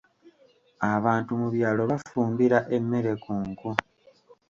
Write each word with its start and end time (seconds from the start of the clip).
Abantu 0.93 1.31
mu 1.41 1.47
byalo 1.55 1.81
bafumbira 1.91 2.57
emmere 2.75 3.11
ku 3.23 3.33
nku. 3.47 3.69